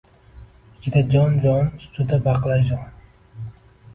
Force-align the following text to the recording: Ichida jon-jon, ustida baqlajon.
Ichida 0.77 1.01
jon-jon, 1.15 1.69
ustida 1.83 2.19
baqlajon. 2.29 2.83